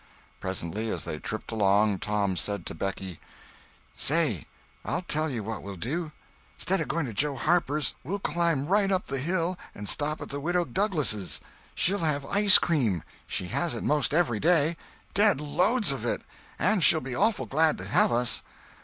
Presently, 0.39 0.89
as 0.89 1.05
they 1.05 1.19
tripped 1.19 1.51
along, 1.51 1.99
Tom 1.99 2.35
said 2.35 2.65
to 2.65 2.73
Becky: 2.73 3.19
"Say—I'll 3.95 5.03
tell 5.03 5.29
you 5.29 5.43
what 5.43 5.61
we'll 5.61 5.75
do. 5.75 6.11
'Stead 6.57 6.81
of 6.81 6.87
going 6.87 7.05
to 7.05 7.13
Joe 7.13 7.35
Harper's 7.35 7.93
we'll 8.03 8.17
climb 8.17 8.65
right 8.65 8.91
up 8.91 9.05
the 9.05 9.19
hill 9.19 9.59
and 9.75 9.87
stop 9.87 10.19
at 10.19 10.29
the 10.29 10.39
Widow 10.39 10.65
Douglas'. 10.65 11.39
She'll 11.75 11.99
have 11.99 12.25
ice 12.25 12.57
cream! 12.57 13.03
She 13.27 13.49
has 13.49 13.75
it 13.75 13.83
most 13.83 14.11
every 14.11 14.39
day—dead 14.39 15.39
loads 15.39 15.91
of 15.91 16.03
it. 16.03 16.23
And 16.57 16.81
she'll 16.83 16.99
be 16.99 17.13
awful 17.13 17.45
glad 17.45 17.77
to 17.77 17.85
have 17.85 18.11
us." 18.11 18.41